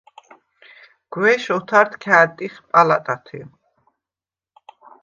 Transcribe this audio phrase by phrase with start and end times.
[1.11, 3.41] გუ̂ეშ ოთარდ ქა̄̈დტიხ პალატათე.